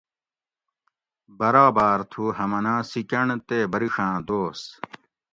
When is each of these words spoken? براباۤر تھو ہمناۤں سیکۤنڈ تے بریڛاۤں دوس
براباۤر 1.37 1.99
تھو 2.11 2.23
ہمناۤں 2.37 2.81
سیکۤنڈ 2.91 3.39
تے 3.47 3.57
بریڛاۤں 3.71 4.17
دوس 4.27 4.61